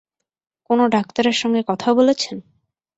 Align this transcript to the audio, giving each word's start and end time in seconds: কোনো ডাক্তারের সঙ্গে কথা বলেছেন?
কোনো 0.69 0.83
ডাক্তারের 0.95 1.35
সঙ্গে 1.41 1.61
কথা 1.67 1.89
বলেছেন? 1.93 2.37